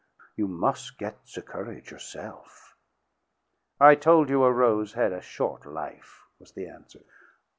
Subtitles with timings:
[0.35, 2.75] You mus' get the courage yourself."
[3.79, 7.03] "I told you a rose had a short life," was the answer.